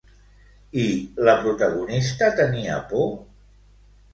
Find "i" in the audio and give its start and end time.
0.83-0.85